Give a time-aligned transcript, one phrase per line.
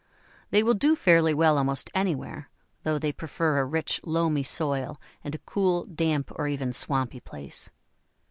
[0.49, 2.49] They will do fairly well almost anywhere,
[2.81, 7.69] though they prefer a rich, loamy soil and a cool, damp, or even swampy place.